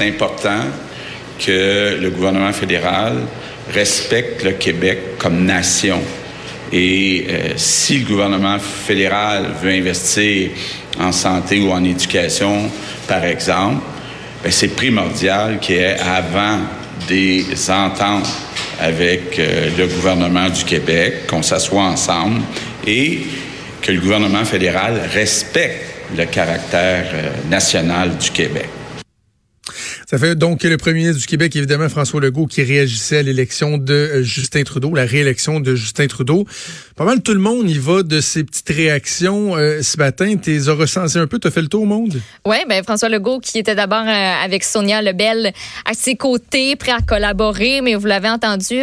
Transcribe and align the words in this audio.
C'est 0.00 0.08
important 0.08 0.62
que 1.38 1.98
le 2.00 2.08
gouvernement 2.08 2.54
fédéral 2.54 3.18
respecte 3.70 4.42
le 4.42 4.52
Québec 4.52 5.18
comme 5.18 5.44
nation. 5.44 6.00
Et 6.72 7.26
euh, 7.28 7.52
si 7.56 7.98
le 7.98 8.06
gouvernement 8.06 8.58
fédéral 8.58 9.48
veut 9.62 9.72
investir 9.72 10.52
en 10.98 11.12
santé 11.12 11.60
ou 11.60 11.70
en 11.70 11.84
éducation, 11.84 12.70
par 13.06 13.26
exemple, 13.26 13.82
ben, 14.42 14.50
c'est 14.50 14.74
primordial 14.74 15.58
qu'il 15.60 15.76
y 15.76 15.78
ait 15.80 15.98
avant 16.00 16.60
des 17.06 17.44
ententes 17.68 18.30
avec 18.80 19.38
euh, 19.38 19.68
le 19.76 19.86
gouvernement 19.86 20.48
du 20.48 20.64
Québec, 20.64 21.26
qu'on 21.26 21.42
s'assoie 21.42 21.82
ensemble 21.82 22.40
et 22.86 23.20
que 23.82 23.92
le 23.92 24.00
gouvernement 24.00 24.46
fédéral 24.46 24.98
respecte 25.12 25.84
le 26.16 26.24
caractère 26.24 27.04
euh, 27.12 27.50
national 27.50 28.16
du 28.16 28.30
Québec. 28.30 28.79
Ça 30.10 30.18
fait 30.18 30.34
donc 30.34 30.64
le 30.64 30.76
premier 30.76 31.02
ministre 31.02 31.20
du 31.20 31.26
Québec, 31.28 31.54
évidemment, 31.54 31.88
François 31.88 32.20
Legault, 32.20 32.46
qui 32.46 32.64
réagissait 32.64 33.18
à 33.18 33.22
l'élection 33.22 33.78
de 33.78 33.94
euh, 33.94 34.22
Justin 34.24 34.64
Trudeau, 34.64 34.92
la 34.92 35.04
réélection 35.04 35.60
de 35.60 35.76
Justin 35.76 36.08
Trudeau. 36.08 36.48
Pas 36.96 37.04
mal 37.04 37.22
tout 37.22 37.32
le 37.32 37.38
monde 37.38 37.70
y 37.70 37.78
va 37.78 38.02
de 38.02 38.20
ces 38.20 38.42
petites 38.42 38.70
réactions 38.70 39.56
euh, 39.56 39.82
ce 39.82 39.98
matin. 39.98 40.34
Tu 40.36 40.50
les 40.50 40.68
as 40.68 40.72
recensées 40.72 41.20
un 41.20 41.28
peu, 41.28 41.38
tu 41.38 41.46
as 41.46 41.52
fait 41.52 41.62
le 41.62 41.68
tour 41.68 41.82
au 41.82 41.86
monde? 41.86 42.20
Oui, 42.44 42.56
ben 42.68 42.82
François 42.82 43.08
Legault, 43.08 43.38
qui 43.38 43.60
était 43.60 43.76
d'abord 43.76 44.02
euh, 44.02 44.44
avec 44.44 44.64
Sonia 44.64 45.00
Lebel 45.00 45.52
à 45.84 45.94
ses 45.94 46.16
côtés, 46.16 46.74
prêt 46.74 46.90
à 46.90 47.02
collaborer, 47.06 47.80
mais 47.80 47.94
vous 47.94 48.06
l'avez 48.06 48.30
entendu, 48.30 48.80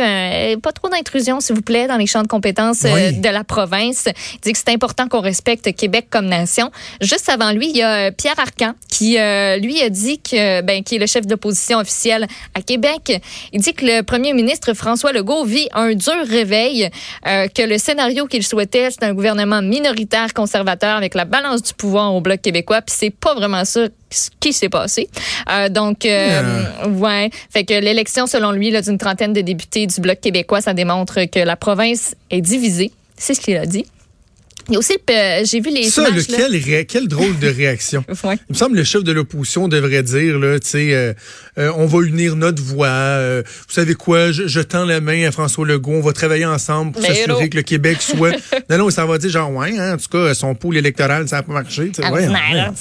pas 0.64 0.72
trop 0.72 0.88
d'intrusion, 0.88 1.41
s'il 1.41 1.58
vous 1.58 1.62
plaît, 1.62 1.88
dans 1.88 1.97
les 1.97 2.08
champs 2.08 2.23
de 2.23 2.28
compétences 2.28 2.84
de 2.84 3.30
la 3.30 3.44
province. 3.44 4.06
Il 4.36 4.39
dit 4.39 4.53
que 4.53 4.59
c'est 4.59 4.72
important 4.72 5.09
qu'on 5.09 5.19
respecte 5.19 5.75
Québec 5.75 6.08
comme 6.09 6.28
nation. 6.28 6.72
Juste 7.02 7.28
avant 7.28 7.52
lui, 7.52 7.69
il 7.69 7.75
y 7.75 7.84
a 7.84 8.14
Pierre 8.14 8.39
Arcan, 8.39 8.75
qui, 8.88 9.16
lui, 9.16 9.81
a 9.81 9.89
dit 9.89 10.19
que, 10.19 10.62
ben, 10.62 10.84
qui 10.84 10.95
est 10.95 11.00
le 11.00 11.06
chef 11.06 11.17
chef 11.18 11.26
d'opposition 11.26 11.80
officielle 11.80 12.28
à 12.54 12.62
Québec. 12.62 13.22
Il 13.52 13.62
dit 13.62 13.73
que 13.73 13.86
le 13.86 14.04
premier 14.04 14.34
ministre 14.34 14.73
François 14.73 15.12
Legault 15.12 15.46
vit 15.46 15.68
un 15.74 15.94
dur 15.94 16.14
réveil, 16.28 16.90
euh, 17.26 17.48
que 17.48 17.64
le 17.64 17.78
scénario 17.78 18.28
qu'il 18.28 18.44
souhaitait, 18.44 18.90
c'est 18.92 19.04
un 19.04 19.14
gouvernement 19.14 19.62
minoritaire 19.62 20.34
conservateur 20.34 20.96
avec 20.96 21.16
la 21.16 21.26
balance 21.26 21.64
du 21.64 21.74
pouvoir 21.74 22.14
au 22.14 22.22
Bloc 22.22 22.42
québécois, 22.42 22.82
puis 22.82 22.96
c'est 22.98 23.09
pas 23.09 23.34
vraiment 23.34 23.66
ça 23.66 23.88
qui 24.40 24.54
s'est 24.54 24.70
passé. 24.70 25.09
Euh, 25.50 25.70
donc, 25.70 26.06
euh, 26.06 26.88
ouais, 26.88 27.30
fait 27.50 27.64
que 27.64 27.74
l'élection, 27.74 28.28
selon 28.28 28.52
lui, 28.52 28.70
d'une 28.80 28.98
trentaine 28.98 29.34
de 29.34 29.42
députés 29.42 29.88
du 29.88 30.00
Bloc 30.00 30.20
québécois, 30.22 30.62
ça 30.62 30.74
démontre 30.74 31.26
que 31.26 31.40
la 31.40 31.56
province 31.56 32.16
est 32.30 32.42
divisée. 32.42 32.92
C'est 33.18 33.34
ce 33.34 33.42
qu'il 33.42 33.58
a 33.58 33.66
dit. 33.66 33.86
Il 34.70 34.73
y 34.73 34.76
a 34.76 34.80
aussi, 34.80 34.98
j'ai 35.44 35.62
vu 35.62 35.70
les 35.70 35.84
Ça, 35.90 36.04
quel, 36.28 36.86
quel, 36.86 37.08
drôle 37.08 37.40
de 37.40 37.48
réaction. 37.48 38.04
Il 38.23 38.38
me 38.50 38.54
semble 38.54 38.74
que 38.74 38.80
le 38.80 38.84
chef 38.84 39.04
de 39.04 39.14
l'opposition 39.14 39.68
devrait 39.70 40.04
dire, 40.04 40.38
là, 40.40 40.59
tu 40.59 40.68
sais, 40.68 40.94
euh, 40.94 41.14
euh, 41.58 41.72
on 41.78 41.86
va 41.86 42.06
unir 42.06 42.36
notre 42.36 42.62
voix. 42.62 42.88
Euh, 42.88 43.44
vous 43.46 43.74
savez 43.74 43.94
quoi, 43.94 44.32
je, 44.32 44.59
tends 44.59 44.84
la 44.84 45.00
main 45.00 45.26
à 45.26 45.32
François 45.32 45.66
Legault, 45.66 45.94
on 45.94 46.02
va 46.02 46.12
travailler 46.12 46.46
ensemble 46.46 46.92
pour 46.92 47.02
s'assurer 47.02 47.50
que 47.50 47.56
le 47.56 47.64
Québec 47.64 48.02
soit... 48.02 48.34
non, 48.69 48.78
non, 48.78 48.90
ça 48.90 49.06
va 49.06 49.18
dire 49.18 49.30
genre, 49.30 49.52
ouais, 49.52 49.78
hein, 49.78 49.96
en 49.96 49.97
tout 49.97 50.09
cas, 50.09 50.34
son 50.34 50.53
pôle 50.53 50.75
électoral, 50.75 51.28
ça 51.30 51.38
n'a 51.38 51.44
pas 51.44 51.53
marché. 51.53 51.91
Ordinaire, 52.03 52.74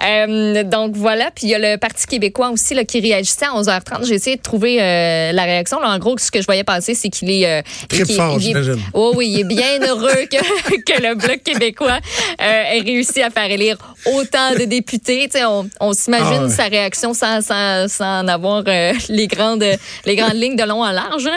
ouais, 0.00 0.64
donc 0.64 0.94
voilà, 0.94 1.30
puis 1.34 1.48
il 1.48 1.50
y 1.50 1.54
a 1.54 1.58
le 1.58 1.76
Parti 1.78 2.06
québécois 2.06 2.50
aussi 2.50 2.74
là, 2.74 2.84
qui 2.84 3.00
réagissait 3.00 3.46
à 3.46 3.60
11h30. 3.60 4.06
J'ai 4.06 4.14
essayé 4.14 4.36
de 4.36 4.42
trouver 4.42 4.76
la 4.76 5.42
réaction. 5.42 5.80
Là, 5.80 5.90
en 5.90 5.98
gros, 5.98 6.16
ce 6.18 6.30
que 6.30 6.40
je 6.40 6.46
voyais 6.46 6.64
passer, 6.64 6.94
c'est 6.94 7.08
qu'il 7.08 7.30
est... 7.30 7.64
Très 7.88 8.04
fort, 8.04 8.38
j'imagine. 8.38 8.78
Oh 8.92 9.12
oui, 9.16 9.28
il 9.28 9.40
est 9.40 9.44
bien 9.44 9.80
heureux 9.88 10.26
que 10.30 10.99
le 11.00 11.14
Bloc 11.14 11.42
québécois 11.42 11.98
euh, 12.40 12.62
ait 12.72 12.80
réussi 12.80 13.22
à 13.22 13.30
faire 13.30 13.50
élire 13.50 13.76
autant 14.06 14.54
de 14.58 14.64
députés. 14.64 15.28
on, 15.46 15.68
on 15.80 15.92
s'imagine 15.92 16.46
ah 16.46 16.48
sa 16.48 16.64
réaction 16.64 17.14
sans, 17.14 17.40
sans, 17.42 17.88
sans 17.88 18.26
avoir 18.26 18.62
euh, 18.66 18.92
les, 19.08 19.26
grandes, 19.26 19.64
les 20.06 20.16
grandes 20.16 20.34
lignes 20.34 20.56
de 20.56 20.64
long 20.64 20.82
en 20.82 20.92
large. 20.92 21.28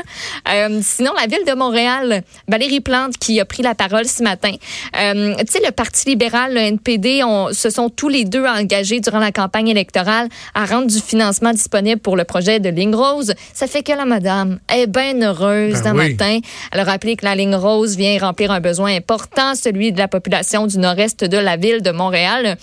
Euh, 0.49 0.79
sinon, 0.81 1.11
la 1.19 1.27
ville 1.27 1.45
de 1.47 1.53
Montréal, 1.53 2.23
Valérie 2.47 2.81
Plante 2.81 3.17
qui 3.17 3.39
a 3.39 3.45
pris 3.45 3.63
la 3.63 3.75
parole 3.75 4.05
ce 4.05 4.23
matin. 4.23 4.53
Euh, 4.99 5.35
tu 5.39 5.51
sais, 5.51 5.61
le 5.65 5.71
Parti 5.71 6.09
libéral, 6.09 6.53
le 6.53 6.59
NPD, 6.59 7.23
on, 7.23 7.51
se 7.53 7.69
sont 7.69 7.89
tous 7.89 8.09
les 8.09 8.25
deux 8.25 8.45
engagés 8.45 8.99
durant 8.99 9.19
la 9.19 9.31
campagne 9.31 9.67
électorale 9.67 10.27
à 10.53 10.65
rendre 10.65 10.87
du 10.87 10.99
financement 10.99 11.51
disponible 11.51 11.99
pour 11.99 12.15
le 12.15 12.23
projet 12.23 12.59
de 12.59 12.69
ligne 12.69 12.95
rose. 12.95 13.33
Ça 13.53 13.67
fait 13.67 13.83
que 13.83 13.91
la 13.91 14.05
madame 14.05 14.59
est 14.73 14.87
bien 14.87 15.19
heureuse 15.21 15.81
ben 15.81 15.83
d'un 15.83 15.93
matin. 15.93 16.39
Elle 16.71 16.79
a 16.79 16.83
rappelé 16.83 17.15
que 17.15 17.25
la 17.25 17.35
ligne 17.35 17.55
rose 17.55 17.95
vient 17.95 18.17
remplir 18.19 18.51
un 18.51 18.59
besoin 18.59 18.95
important 18.95 19.52
celui 19.55 19.91
de 19.91 19.97
la 19.97 20.07
population 20.07 20.67
du 20.67 20.77
nord-est 20.77 21.23
de 21.23 21.37
la 21.37 21.57
ville 21.57 21.81
de 21.81 21.91
Montréal. 21.91 22.57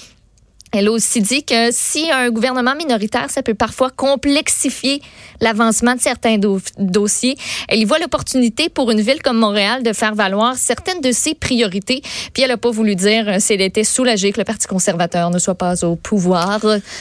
Elle 0.72 0.86
a 0.86 0.92
aussi 0.92 1.20
dit 1.20 1.42
que 1.42 1.70
si 1.72 2.10
un 2.12 2.30
gouvernement 2.30 2.76
minoritaire, 2.76 3.28
ça 3.28 3.42
peut 3.42 3.54
parfois 3.54 3.90
complexifier 3.90 5.02
l'avancement 5.40 5.96
de 5.96 6.00
certains 6.00 6.36
dossiers. 6.78 7.36
Elle 7.68 7.80
y 7.80 7.84
voit 7.84 7.98
l'opportunité 7.98 8.68
pour 8.68 8.92
une 8.92 9.00
ville 9.00 9.20
comme 9.20 9.38
Montréal 9.38 9.82
de 9.82 9.92
faire 9.92 10.14
valoir 10.14 10.54
certaines 10.54 11.00
de 11.00 11.10
ses 11.10 11.34
priorités. 11.34 12.02
Puis 12.32 12.44
elle 12.44 12.50
n'a 12.50 12.56
pas 12.56 12.70
voulu 12.70 12.94
dire 12.94 13.28
euh, 13.28 13.36
si 13.40 13.54
elle 13.54 13.62
était 13.62 13.82
soulagée 13.82 14.30
que 14.30 14.38
le 14.38 14.44
Parti 14.44 14.68
conservateur 14.68 15.30
ne 15.30 15.40
soit 15.40 15.56
pas 15.56 15.84
au 15.84 15.96
pouvoir. 15.96 16.60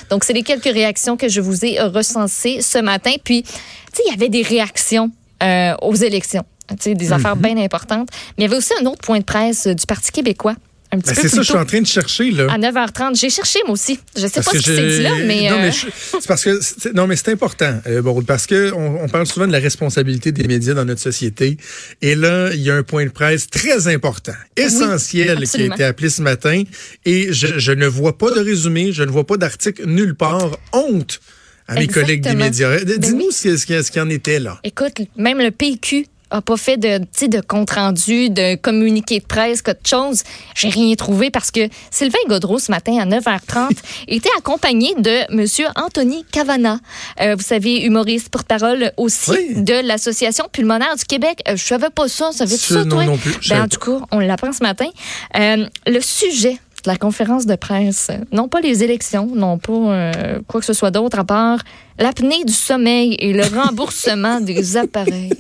Donc, 0.10 0.24
c'est 0.24 0.34
les 0.34 0.44
quelques 0.44 0.64
réactions 0.64 1.16
que 1.16 1.28
je 1.28 1.40
vous 1.40 1.64
ai 1.64 1.80
recensées 1.80 2.62
ce 2.62 2.80
matin. 2.80 3.12
Puis, 3.24 3.44
tu 3.44 3.50
sais, 3.94 4.04
il 4.08 4.12
y 4.12 4.14
avait 4.14 4.30
des 4.30 4.42
réactions 4.42 5.12
euh, 5.44 5.76
aux 5.84 5.96
élections 5.96 6.44
des 6.76 7.14
affaires 7.14 7.36
mhm. 7.36 7.42
bien 7.42 7.58
importantes. 7.58 8.10
Mais 8.38 8.44
il 8.46 8.48
y 8.48 8.48
avait 8.48 8.58
aussi 8.58 8.74
un 8.82 8.86
autre 8.86 9.02
point 9.02 9.20
de 9.20 9.24
presse 9.24 9.68
du 9.68 9.86
Parti 9.86 10.12
québécois. 10.12 10.56
Ben, 10.92 11.02
c'est 11.06 11.28
ça, 11.28 11.38
je 11.38 11.44
suis 11.44 11.54
en 11.54 11.66
train 11.66 11.82
de 11.82 11.86
chercher, 11.86 12.32
là. 12.32 12.48
À 12.50 12.58
9h30. 12.58 13.20
J'ai 13.20 13.30
cherché, 13.30 13.60
moi 13.64 13.74
aussi. 13.74 14.00
Je 14.16 14.26
sais 14.26 14.42
pas 14.42 14.52
ce 14.52 14.58
qui 14.58 14.64
s'est 14.64 14.88
dit 14.88 15.04
là, 15.04 15.12
mais. 15.24 15.48
Non, 15.48 15.60
mais 15.60 15.70
euh, 15.70 15.72
c'est 15.72 16.28
parce 16.28 16.44
que. 16.44 16.94
Non, 16.94 17.06
mais 17.06 17.16
c'est 17.16 17.32
important, 17.32 17.80
euh, 17.86 18.02
parce 18.26 18.48
que 18.48 18.74
on, 18.74 19.08
parle 19.08 19.28
souvent 19.28 19.46
de 19.46 19.52
la 19.52 19.60
responsabilité 19.60 20.32
des 20.32 20.48
médias 20.48 20.74
dans 20.74 20.86
notre 20.86 21.02
société. 21.02 21.58
Et 22.02 22.16
là, 22.16 22.50
il 22.54 22.62
y 22.62 22.72
a 22.72 22.76
un 22.76 22.82
point 22.82 23.06
de 23.06 23.12
presse 23.12 23.48
très 23.52 23.88
important, 23.88 24.34
essentiel, 24.58 25.48
qui 25.48 25.62
a 25.62 25.66
été 25.66 25.84
appelé 25.84 26.10
ce 26.10 26.24
matin. 26.24 26.64
Et 27.06 27.32
je, 27.34 27.60
je 27.60 27.72
ne 27.72 27.86
vois 27.86 28.18
pas 28.18 28.32
de 28.32 28.40
résumé, 28.40 28.92
je 28.92 29.04
ne 29.04 29.12
vois 29.12 29.28
pas 29.28 29.38
d'article 29.38 29.86
nulle 29.86 30.16
part. 30.16 30.58
Honte 30.74 31.20
à 31.68 31.76
mes 31.76 31.88
collègues 31.88 32.24
des 32.24 32.34
médias. 32.34 32.84
Ben 32.84 32.98
Dis-nous 32.98 33.30
ce 33.30 33.66
qu'il 33.66 33.98
y 33.98 34.00
en 34.00 34.10
était 34.10 34.40
là. 34.40 34.60
Écoute, 34.64 35.02
même 35.18 35.38
le 35.38 35.52
PQ 35.52 36.08
a 36.32 36.42
pas 36.42 36.58
fait 36.58 36.78
de, 36.78 37.00
de 37.00 37.42
compte 37.42 37.72
rendu, 37.72 38.30
de 38.30 38.56
communiqué 38.56 39.20
de 39.20 39.26
presse, 39.26 39.62
quelque 39.62 39.88
chose. 39.88 40.24
J'ai 40.56 40.70
rien 40.70 40.96
trouvé 40.96 41.30
parce 41.30 41.52
que 41.52 41.68
Sylvain 41.92 42.20
Godreau, 42.28 42.60
ce 42.60 42.72
matin 42.72 42.98
à 43.00 43.06
9h30, 43.06 43.72
était 44.08 44.30
accompagné 44.38 44.94
de 44.96 45.34
Monsieur 45.34 45.68
Anthony 45.76 46.26
Cavana. 46.32 46.80
Euh, 47.22 47.36
vous 47.36 47.44
savez, 47.44 47.82
humoriste 47.82 48.30
porte-parole 48.30 48.92
aussi 48.98 49.56
de 49.56 49.86
l'Association 49.86 50.46
pulmonaire 50.52 50.96
du 50.96 51.06
Québec. 51.06 51.42
Euh, 51.48 51.56
je 51.56 51.64
savais 51.64 51.90
pas 51.90 52.08
ça. 52.08 52.32
Ça 52.32 52.46
veut 52.46 52.58
ça, 52.58 52.86
toi? 52.86 53.06
Non, 53.06 53.18
plus. 53.18 53.50
Ben, 53.50 53.64
en 53.64 53.68
tout 53.68 53.80
cas, 53.80 54.06
on 54.12 54.20
l'apprend 54.20 54.54
ce 54.54 54.64
matin. 54.64 54.88
Euh, 55.38 55.66
le 55.88 56.02
sujet 56.02 56.60
de 56.84 56.90
la 56.90 56.98
conférence 56.98 57.46
de 57.46 57.56
presse, 57.56 58.10
non 58.32 58.48
pas 58.48 58.62
les 58.62 58.84
élections, 58.84 59.30
non 59.36 59.58
pas 59.58 59.74
euh, 59.74 60.40
quoi 60.48 60.60
que 60.62 60.66
ce 60.66 60.74
soit 60.74 60.92
d'autre, 60.92 61.20
à 61.20 61.24
part 61.24 61.60
l'apnée 61.98 62.44
du 62.46 62.54
sommeil 62.54 63.16
et 63.20 63.34
le 63.34 63.44
remboursement 63.44 64.40
des 64.42 64.78
appareils 64.78 65.34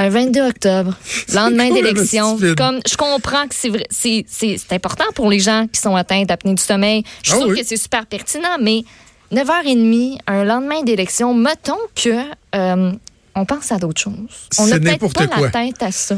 un 0.00 0.08
22 0.08 0.40
octobre, 0.40 0.96
lendemain 1.34 1.70
d'élection. 1.70 2.38
Comme 2.56 2.80
je 2.88 2.96
comprends 2.96 3.46
que 3.46 3.54
c'est 3.54 3.70
c'est 3.90 4.24
c'est 4.26 4.72
important 4.72 5.04
pour 5.14 5.28
les 5.28 5.40
gens 5.40 5.66
qui 5.70 5.78
sont 5.78 5.94
atteints 5.94 6.22
d'apnée 6.22 6.54
du 6.54 6.62
sommeil. 6.62 7.04
Je 7.22 7.32
trouve 7.32 7.52
ah 7.52 7.60
que 7.60 7.66
c'est 7.66 7.76
super 7.76 8.06
pertinent, 8.06 8.56
mais 8.60 8.82
9h30, 9.30 10.18
un 10.26 10.44
lendemain 10.44 10.82
d'élection, 10.82 11.34
mettons 11.34 11.78
que 11.94 12.18
euh, 12.54 12.92
on 13.34 13.44
pense 13.44 13.70
à 13.72 13.78
d'autres 13.78 14.00
choses. 14.00 14.14
On 14.58 14.66
n'a 14.66 14.78
peut-être 14.78 15.12
pas 15.12 15.40
la 15.40 15.50
tête 15.50 15.82
à 15.82 15.92
ça. 15.92 16.16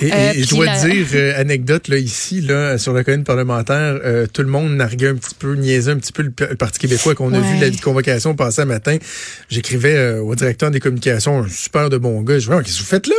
Et, 0.00 0.12
euh, 0.12 0.32
je 0.36 0.48
dois 0.48 0.66
dire, 0.66 1.06
euh, 1.14 1.40
anecdote, 1.40 1.88
là, 1.88 1.96
ici, 1.96 2.40
là, 2.40 2.76
sur 2.76 2.92
la 2.92 3.04
colline 3.04 3.24
parlementaire, 3.24 3.98
euh, 4.04 4.26
tout 4.30 4.42
le 4.42 4.48
monde 4.48 4.74
narguait 4.74 5.08
un 5.08 5.14
petit 5.14 5.34
peu, 5.38 5.54
niaisait 5.54 5.92
un 5.92 5.96
petit 5.96 6.12
peu 6.12 6.22
le, 6.22 6.30
Parti 6.30 6.78
québécois 6.78 7.14
qu'on 7.14 7.32
a 7.32 7.40
vu 7.40 7.58
la 7.60 7.70
convocation 7.82 8.34
passer 8.34 8.62
un 8.62 8.66
matin. 8.66 8.96
J'écrivais 9.48 10.18
au 10.18 10.34
directeur 10.34 10.70
des 10.70 10.80
communications, 10.80 11.40
un 11.40 11.48
super 11.48 11.88
de 11.88 11.96
bon 11.96 12.20
gars. 12.22 12.38
Je 12.38 12.50
dis, 12.50 12.56
qu'est-ce 12.64 12.78
que 12.78 12.82
vous 12.82 12.88
faites 12.88 13.06
là? 13.06 13.14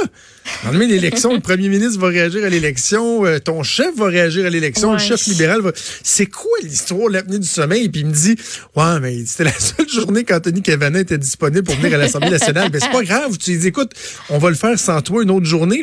Lendemain 0.66 0.86
l'élection, 0.86 1.34
le 1.34 1.40
premier 1.40 1.70
ministre 1.70 2.00
va 2.00 2.08
réagir 2.08 2.44
à 2.44 2.50
l'élection, 2.50 3.24
ton 3.44 3.64
chef 3.64 3.96
va 3.96 4.08
réagir 4.08 4.46
à 4.46 4.50
l'élection, 4.50 4.94
le 4.94 5.00
chef 5.00 5.26
libéral 5.28 5.62
va... 5.62 5.72
C'est 6.04 6.26
quoi 6.26 6.52
l'histoire, 6.64 7.10
l'apnée 7.10 7.40
du 7.40 7.48
sommeil? 7.48 7.90
Puis 7.90 8.02
il 8.02 8.08
me 8.08 8.14
dit, 8.14 8.36
ouais, 8.76 9.00
mais 9.02 9.24
c'était 9.26 9.46
la 9.46 9.54
seule 9.60 9.90
journée 9.90 10.24
qu'Anthony 10.24 10.62
Cavana 10.62 11.00
était 11.00 11.18
disponible 11.18 11.64
pour 11.64 11.76
venir 11.76 11.94
à 11.96 11.98
l'Assemblée 11.98 12.32
nationale. 12.32 12.70
Mais 12.72 12.80
c'est 12.80 12.92
pas 12.92 13.04
grave. 13.04 13.31
Tu 13.38 13.58
dis, 13.58 13.68
écoute, 13.68 13.92
on 14.30 14.38
va 14.38 14.50
le 14.50 14.56
faire 14.56 14.78
sans 14.78 15.02
toi 15.02 15.24
une 15.24 15.32
autre 15.32 15.46
journée. 15.46 15.82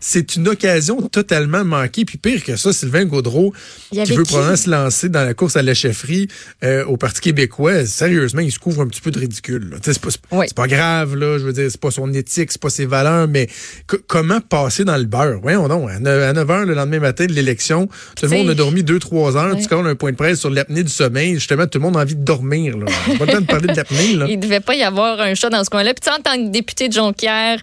C'est 0.00 0.36
une 0.36 0.48
occasion 0.48 1.00
totalement 1.02 1.64
manquée. 1.64 2.04
Puis 2.04 2.18
pire 2.18 2.42
que 2.44 2.56
ça, 2.56 2.72
Sylvain 2.72 3.04
Gaudreau, 3.04 3.52
qui 3.90 4.04
veut 4.12 4.24
probablement 4.24 4.56
se 4.56 4.70
lancer 4.70 5.08
dans 5.08 5.24
la 5.24 5.34
course 5.34 5.56
à 5.56 5.62
la 5.62 5.74
chefferie 5.74 6.28
euh, 6.64 6.84
au 6.84 6.96
Parti 6.96 7.20
québécois, 7.20 7.86
sérieusement, 7.86 8.40
il 8.40 8.52
se 8.52 8.58
couvre 8.58 8.82
un 8.82 8.86
petit 8.86 9.00
peu 9.00 9.10
de 9.10 9.18
ridicule. 9.18 9.76
C'est 9.82 10.00
pas, 10.00 10.44
pas 10.54 10.66
grave, 10.66 11.16
là. 11.16 11.38
Je 11.38 11.44
veux 11.44 11.52
dire, 11.52 11.70
c'est 11.70 11.80
pas 11.80 11.90
son 11.90 12.12
éthique, 12.12 12.52
c'est 12.52 12.60
pas 12.60 12.70
ses 12.70 12.86
valeurs, 12.86 13.28
mais 13.28 13.48
comment 14.06 14.40
passer 14.40 14.84
dans 14.84 14.96
le 14.96 15.04
beurre? 15.04 15.42
Ouais, 15.44 15.54
non, 15.54 15.86
à 15.88 15.98
9, 15.98 16.34
h 16.34 16.64
le 16.64 16.74
lendemain 16.74 17.00
matin 17.00 17.26
de 17.26 17.32
l'élection, 17.32 17.88
tout 18.16 18.26
le 18.26 18.36
monde 18.36 18.50
a 18.50 18.54
dormi 18.54 18.82
2-3 18.82 19.36
heures. 19.36 19.56
Tu 19.56 19.66
colles 19.66 19.86
un 19.86 19.94
point 19.94 20.12
de 20.12 20.16
presse 20.16 20.40
sur 20.40 20.50
l'apnée 20.50 20.82
du 20.82 20.90
sommeil. 20.90 21.34
Justement, 21.34 21.66
tout 21.66 21.78
le 21.78 21.84
monde 21.84 21.96
a 21.96 22.00
envie 22.00 22.16
de 22.16 22.24
dormir. 22.24 22.76
Là. 22.76 22.86
pas 23.18 23.24
le 23.24 23.32
temps 23.32 23.40
de 23.40 23.46
parler 23.46 23.68
de 23.68 23.76
l'apnée. 23.76 24.18
Il 24.28 24.40
devait 24.40 24.60
pas 24.60 24.74
y 24.74 24.82
avoir 24.82 25.20
un 25.20 25.34
chat 25.34 25.50
dans 25.50 25.64
ce 25.64 25.70
coin-là. 25.70 25.92
Puis 25.94 26.10
en 26.10 26.20
tant 26.20 26.36
que 26.36 26.50
député 26.56 26.88
de 26.88 26.94
Jonquière, 26.94 27.60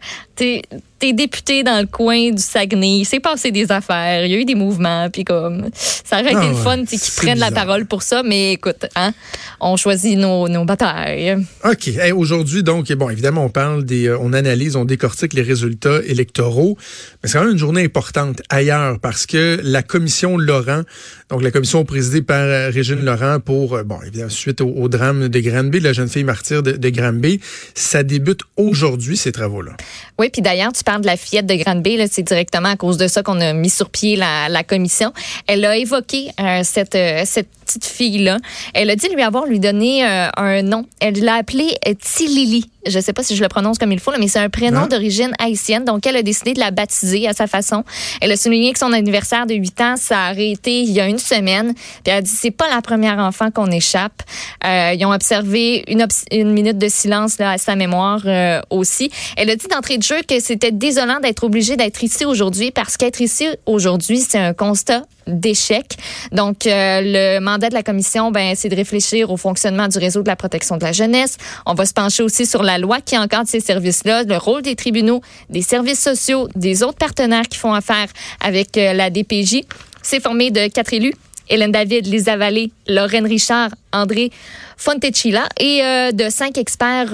t'es 1.04 1.12
député 1.12 1.64
dans 1.64 1.82
le 1.82 1.86
coin 1.86 2.32
du 2.32 2.42
Saguenay, 2.42 3.00
il 3.00 3.06
s'est 3.06 3.20
passé 3.20 3.52
des 3.52 3.70
affaires, 3.74 4.26
il 4.26 4.32
y 4.32 4.36
a 4.36 4.38
eu 4.38 4.46
des 4.46 4.56
mouvements, 4.56 5.10
puis 5.10 5.26
comme 5.26 5.66
ça 5.74 6.22
aurait 6.22 6.32
été 6.32 6.40
ah 6.42 6.48
le 6.48 6.56
fun 6.56 6.86
qu'ils 6.86 6.98
prennent 7.18 7.40
la 7.40 7.52
parole 7.52 7.86
pour 7.86 8.04
ça, 8.04 8.24
mais 8.24 8.54
écoute, 8.54 8.86
hein, 8.96 9.12
on 9.60 9.76
choisit 9.76 10.18
nos, 10.18 10.48
nos 10.48 10.64
batailles. 10.64 11.46
OK. 11.66 11.90
Aujourd'hui, 12.16 12.64
donc, 12.64 12.90
bon, 12.94 13.10
évidemment, 13.10 13.44
on 13.44 13.50
parle 13.50 13.84
des, 13.84 14.08
euh, 14.08 14.18
on 14.22 14.32
analyse, 14.32 14.78
on 14.78 14.86
décortique 14.86 15.34
les 15.34 15.42
résultats 15.42 16.00
électoraux, 16.06 16.78
mais 17.22 17.28
c'est 17.28 17.38
quand 17.38 17.44
même 17.44 17.52
une 17.52 17.60
journée 17.60 17.84
importante 17.84 18.42
ailleurs 18.48 18.98
parce 19.02 19.26
que 19.26 19.60
la 19.62 19.84
commission 19.84 20.38
Laurent, 20.38 20.84
donc 21.30 21.44
la 21.44 21.52
commission 21.52 21.84
présidée 21.84 22.22
par 22.22 22.44
euh, 22.44 22.70
Régine 22.70 23.04
Laurent 23.04 23.42
pour, 23.42 23.76
euh, 23.76 23.84
bon, 23.84 24.00
évidemment, 24.04 24.30
suite 24.30 24.62
au, 24.62 24.88
drame 24.88 25.28
de 25.28 25.40
Granby, 25.42 25.82
la 25.82 25.92
jeune 25.92 26.08
fille 26.08 26.24
martyre 26.24 26.64
de, 26.64 26.72
de 26.72 26.90
Granby, 26.90 27.42
ça 27.76 28.04
débute 28.04 28.42
aujourd'hui, 28.56 29.18
ces 29.18 29.34
travaux-là. 29.34 29.74
Oui, 30.18 30.30
puis 30.30 30.42
d'ailleurs, 30.42 30.72
tu 30.72 30.84
parles 30.84 30.93
de 31.00 31.06
la 31.06 31.18
fillette 31.18 31.46
de 31.46 31.56
Grande-Bay, 31.56 32.06
c'est 32.10 32.24
directement 32.24 32.70
à 32.70 32.76
cause 32.76 32.98
de 32.98 33.08
ça 33.08 33.24
qu'on 33.24 33.40
a 33.42 33.54
mis 33.54 33.70
sur 33.70 33.90
pied 33.90 34.16
la, 34.16 34.50
la 34.50 34.64
commission. 34.64 35.14
Elle 35.48 35.66
a 35.66 35.78
évoqué 35.78 36.30
euh, 36.40 36.62
cette, 36.64 36.96
euh, 36.96 37.24
cette 37.26 37.50
petite 37.64 37.86
fille-là. 37.86 38.38
Elle 38.74 38.90
a 38.90 38.96
dit 38.96 39.08
lui 39.10 39.24
avoir 39.24 39.46
lui 39.46 39.60
donné 39.60 40.06
euh, 40.06 40.28
un 40.38 40.62
nom. 40.62 40.86
Elle 41.00 41.24
l'a 41.24 41.36
appelée 41.36 41.76
Tilili. 42.00 42.70
Je 42.86 42.98
ne 42.98 43.02
sais 43.02 43.14
pas 43.14 43.24
si 43.24 43.36
je 43.36 43.42
le 43.42 43.48
prononce 43.48 43.78
comme 43.78 43.94
il 43.94 44.00
faut, 44.00 44.12
mais 44.20 44.28
c'est 44.28 44.40
un 44.40 44.50
prénom 44.50 44.88
d'origine 44.88 45.34
haïtienne. 45.40 45.86
Donc, 45.86 46.06
elle 46.06 46.18
a 46.18 46.22
décidé 46.22 46.54
de 46.54 46.60
la 46.60 46.72
baptiser 46.72 47.28
à 47.28 47.34
sa 47.34 47.48
façon. 47.48 47.86
Elle 48.20 48.32
a 48.32 48.36
souligné 48.36 48.74
que 48.74 48.80
son 48.80 48.92
anniversaire 48.92 49.46
de 49.46 49.54
8 49.54 49.82
ans, 49.82 49.96
ça 49.96 50.20
a 50.20 50.30
arrêté 50.30 50.82
il 50.82 50.92
y 50.92 51.00
a 51.00 51.08
une 51.08 51.18
semaine. 51.18 51.74
Puis 51.74 52.04
elle 52.08 52.18
a 52.18 52.22
dit, 52.22 52.32
c'est 52.32 52.52
pas 52.52 52.68
la 52.70 52.82
première 52.82 53.20
enfant 53.20 53.52
qu'on 53.52 53.72
échappe. 53.72 54.22
Euh, 54.66 54.94
ils 54.98 55.06
ont 55.06 55.14
observé 55.14 55.86
une, 55.88 56.06
une, 56.32 56.52
minute 56.52 56.78
de 56.78 56.90
silence 56.90 57.40
là, 57.40 57.52
à 57.52 57.58
sa 57.58 57.76
mémoire 57.76 58.22
euh, 58.26 58.60
aussi. 58.70 59.10
Elle 59.38 59.50
a 59.50 59.56
dit 59.56 59.68
d'entrée 59.68 59.98
de 59.98 60.04
jeu 60.04 60.18
que 60.28 60.42
c'était 60.42 60.72
désolant 60.84 61.22
d'être 61.22 61.46
obligée 61.46 61.78
d'être 61.78 62.04
ici 62.04 62.26
aujourd'hui 62.26 62.72
parce 62.72 62.98
qu'être 62.98 63.22
ici 63.22 63.48
aujourd'hui, 63.66 64.20
c'est 64.20 64.38
un 64.38 64.54
constat 64.54 65.04
d'échec. 65.28 65.96
Donc, 66.34 66.68
euh, 66.68 67.00
le 67.02 67.40
mandat 67.40 67.70
de 67.70 67.74
la 67.74 67.84
commission, 67.84 68.32
ben, 68.32 68.54
c'est 68.58 68.68
de 68.68 68.76
réfléchir 68.76 69.32
au 69.32 69.38
fonctionnement 69.38 69.88
du 69.88 69.98
réseau 69.98 70.24
de 70.24 70.28
la 70.28 70.36
protection 70.36 70.76
de 70.76 70.84
la 70.84 70.92
jeunesse. 70.92 71.38
On 71.66 71.74
va 71.74 71.86
se 71.86 71.94
pencher 71.94 72.22
aussi 72.22 72.46
sur 72.46 72.64
la 72.64 72.80
loi 72.80 73.00
qui 73.00 73.18
encadre 73.18 73.48
ces 73.48 73.62
services-là, 73.62 74.24
le 74.24 74.36
rôle 74.36 74.62
des 74.62 74.76
tribunaux, 74.76 75.22
des 75.50 75.62
services 75.62 76.04
sociaux, 76.04 76.50
des 76.54 76.84
autres 76.84 76.98
partenaires 76.98 77.48
qui 77.48 77.58
font 77.58 77.74
affaire 77.74 78.08
avec 78.42 78.78
euh, 78.78 78.92
la 78.92 79.10
DPJ. 79.10 79.62
C'est 80.02 80.22
formé 80.22 80.52
de 80.52 80.68
quatre 80.68 80.92
élus. 80.92 81.14
Hélène 81.48 81.72
David, 81.72 82.08
Lisa 82.08 82.36
Vallée, 82.36 82.74
Lorraine 82.90 83.26
Richard, 83.26 83.70
André 83.94 84.32
Fontecilla 84.76 85.48
et 85.62 85.82
euh, 85.82 86.12
de 86.12 86.30
cinq 86.30 86.58
experts 86.58 87.14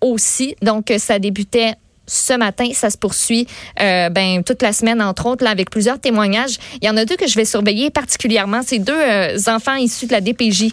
aussi. 0.00 0.56
Donc, 0.62 0.92
ça 0.98 1.20
débutait 1.20 1.74
ce 2.08 2.32
matin. 2.36 2.68
Ça 2.72 2.90
se 2.90 2.98
poursuit 2.98 3.46
euh, 3.80 4.08
ben, 4.08 4.42
toute 4.42 4.62
la 4.62 4.72
semaine, 4.72 5.00
entre 5.00 5.26
autres, 5.26 5.44
là, 5.44 5.50
avec 5.50 5.70
plusieurs 5.70 6.00
témoignages. 6.00 6.58
Il 6.80 6.86
y 6.86 6.90
en 6.90 6.96
a 6.96 7.04
deux 7.04 7.16
que 7.16 7.28
je 7.28 7.36
vais 7.36 7.44
surveiller 7.44 7.90
particulièrement. 7.90 8.60
C'est 8.66 8.80
deux 8.80 8.92
euh, 8.92 9.38
enfants 9.46 9.76
issus 9.76 10.06
de 10.06 10.12
la 10.12 10.20
DPJ. 10.20 10.72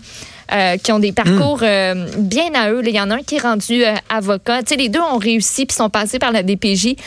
Euh, 0.51 0.77
qui 0.77 0.91
ont 0.91 0.99
des 0.99 1.11
parcours 1.11 1.63
hmm. 1.63 2.05
bien 2.19 2.53
à 2.53 2.69
eux. 2.69 2.83
Il 2.85 2.93
y 2.93 3.01
en 3.01 3.09
a 3.09 3.15
un 3.15 3.23
qui 3.23 3.37
est 3.37 3.41
rendu 3.41 3.83
avocat. 4.09 4.61
Tu 4.61 4.67
sais, 4.67 4.75
les 4.75 4.89
deux 4.89 4.99
ont 4.99 5.17
réussi 5.17 5.65
puis 5.65 5.75
sont 5.75 5.89
passés 5.89 6.19
par 6.19 6.31
la 6.31 6.43
DPJ. 6.43 6.97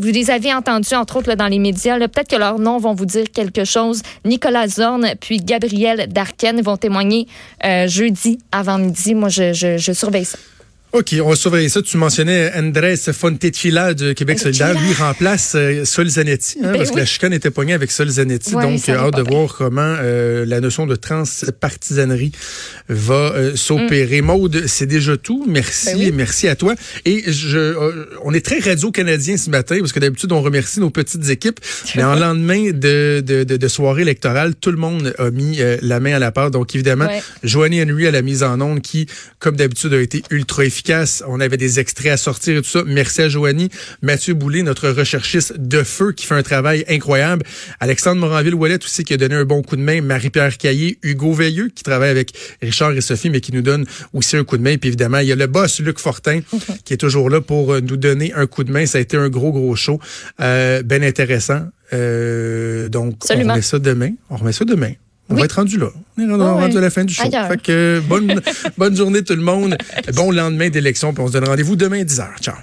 vous 0.00 0.06
les 0.06 0.30
avez 0.30 0.54
entendus, 0.54 0.94
entre 0.94 1.16
autres, 1.18 1.28
là, 1.28 1.36
dans 1.36 1.48
les 1.48 1.58
médias. 1.58 1.98
Peut-être 1.98 2.28
que 2.30 2.36
leurs 2.36 2.58
noms 2.58 2.78
vont 2.78 2.94
vous 2.94 3.04
dire 3.04 3.26
quelque 3.30 3.66
chose. 3.66 4.00
Nicolas 4.24 4.68
Zorn 4.68 5.06
puis 5.20 5.36
Gabriel 5.36 6.10
Darken 6.10 6.62
vont 6.62 6.78
témoigner 6.78 7.26
jeudi 7.62 8.38
avant 8.52 8.78
midi. 8.78 9.14
Moi, 9.14 9.28
je, 9.28 9.52
je, 9.52 9.76
je 9.76 9.92
surveille 9.92 10.24
ça. 10.24 10.38
OK, 10.92 11.14
on 11.22 11.28
va 11.28 11.36
surveiller 11.36 11.68
ça. 11.68 11.82
Tu 11.82 11.98
mentionnais 11.98 12.50
Andrés 12.56 12.96
Fontecilla 12.96 13.92
de 13.92 14.14
Québec 14.14 14.38
solidaire. 14.38 14.72
Lui 14.72 14.94
remplace 14.94 15.52
euh, 15.54 15.84
Sol 15.84 16.08
Zanetti, 16.08 16.56
hein, 16.62 16.72
ben 16.72 16.78
parce 16.78 16.92
que 16.92 16.96
la 16.96 17.04
chicane 17.04 17.34
était 17.34 17.50
poignée 17.50 17.74
avec 17.74 17.90
Sol 17.90 18.08
Zanetti. 18.08 18.52
donc, 18.52 18.88
hâte 18.88 19.14
de 19.14 19.20
voir 19.20 19.54
comment 19.54 19.96
euh, 20.00 20.46
la 20.46 20.60
notion 20.60 20.86
de 20.86 20.96
transpartisanerie 20.96 22.32
va 22.88 23.34
euh, 23.34 23.54
s'opérer. 23.54 24.22
Mm. 24.22 24.24
Maude, 24.24 24.66
c'est 24.66 24.86
déjà 24.86 25.18
tout. 25.18 25.44
Merci, 25.46 26.06
ben 26.06 26.14
merci 26.14 26.48
à 26.48 26.56
toi. 26.56 26.74
Et 27.04 27.30
je, 27.30 27.74
on 28.24 28.32
est 28.32 28.44
très 28.44 28.58
radio-canadien 28.58 29.36
ce 29.36 29.50
matin, 29.50 29.76
parce 29.80 29.92
que 29.92 30.00
d'habitude, 30.00 30.32
on 30.32 30.40
remercie 30.40 30.80
nos 30.80 30.90
petites 30.90 31.28
équipes. 31.28 31.60
Mais 31.96 32.04
en 32.04 32.14
lendemain 32.14 32.70
de, 32.70 33.20
de, 33.20 33.44
de, 33.44 33.68
soirée 33.68 34.02
électorale, 34.02 34.54
tout 34.54 34.70
le 34.70 34.78
monde 34.78 35.14
a 35.18 35.30
mis 35.30 35.58
la 35.82 36.00
main 36.00 36.14
à 36.14 36.18
la 36.18 36.32
part. 36.32 36.50
Donc, 36.50 36.74
évidemment, 36.74 37.08
Joanie 37.42 37.82
Henry 37.82 38.06
à 38.06 38.10
la 38.10 38.22
mise 38.22 38.42
en 38.42 38.58
onde 38.62 38.80
qui, 38.80 39.06
comme 39.38 39.56
d'habitude, 39.56 39.92
a 39.92 40.00
été 40.00 40.22
ultra 40.30 40.64
efficace 40.64 40.77
on 41.26 41.40
avait 41.40 41.56
des 41.56 41.80
extraits 41.80 42.12
à 42.12 42.16
sortir 42.16 42.56
et 42.56 42.62
tout 42.62 42.68
ça. 42.68 42.82
Merci 42.86 43.22
à 43.22 43.28
Joanie. 43.28 43.68
Mathieu 44.02 44.34
Boulay, 44.34 44.62
notre 44.62 44.88
recherchiste 44.88 45.58
de 45.58 45.82
feu, 45.82 46.12
qui 46.12 46.26
fait 46.26 46.34
un 46.34 46.42
travail 46.42 46.84
incroyable. 46.88 47.44
Alexandre 47.80 48.20
Moranville-Ouellet 48.20 48.84
aussi, 48.84 49.04
qui 49.04 49.14
a 49.14 49.16
donné 49.16 49.34
un 49.34 49.44
bon 49.44 49.62
coup 49.62 49.76
de 49.76 49.82
main. 49.82 50.00
Marie-Pierre 50.00 50.56
Caillé. 50.56 50.98
Hugo 51.02 51.32
Veilleux, 51.32 51.68
qui 51.68 51.82
travaille 51.82 52.10
avec 52.10 52.32
Richard 52.62 52.92
et 52.92 53.00
Sophie, 53.00 53.30
mais 53.30 53.40
qui 53.40 53.52
nous 53.52 53.62
donne 53.62 53.86
aussi 54.12 54.36
un 54.36 54.44
coup 54.44 54.56
de 54.56 54.62
main. 54.62 54.76
Puis 54.76 54.88
évidemment, 54.88 55.18
il 55.18 55.28
y 55.28 55.32
a 55.32 55.36
le 55.36 55.46
boss, 55.46 55.80
Luc 55.80 55.98
Fortin, 55.98 56.40
qui 56.84 56.94
est 56.94 56.98
toujours 56.98 57.30
là 57.30 57.40
pour 57.40 57.74
euh, 57.74 57.80
nous 57.80 57.96
donner 57.96 58.32
un 58.34 58.46
coup 58.46 58.64
de 58.64 58.72
main. 58.72 58.86
Ça 58.86 58.98
a 58.98 59.00
été 59.00 59.16
un 59.16 59.28
gros, 59.28 59.52
gros 59.52 59.76
show. 59.76 60.00
Euh, 60.40 60.82
ben 60.82 61.02
intéressant. 61.02 61.62
Euh, 61.92 62.88
donc, 62.88 63.16
on 63.30 63.38
remet 63.38 63.62
ça 63.62 63.78
demain. 63.78 64.12
On 64.30 64.36
remet 64.36 64.52
ça 64.52 64.64
demain. 64.64 64.92
On 65.30 65.34
va 65.34 65.44
être 65.44 65.52
rendu 65.56 65.78
là. 65.78 65.88
On 66.16 66.22
est 66.22 66.32
rendu, 66.32 66.78
à 66.78 66.80
la 66.80 66.90
fin 66.90 67.04
du 67.04 67.12
show. 67.12 67.22
Fait 67.22 67.62
que 67.62 68.00
bonne, 68.08 68.40
bonne 68.78 68.96
journée 68.96 69.22
tout 69.22 69.34
le 69.34 69.42
monde. 69.42 69.76
Bon 70.14 70.30
lendemain 70.30 70.70
d'élection. 70.70 71.12
Puis 71.12 71.22
on 71.22 71.28
se 71.28 71.32
donne 71.32 71.44
rendez-vous 71.44 71.76
demain 71.76 72.00
à 72.00 72.04
10h. 72.04 72.26
Ciao. 72.40 72.54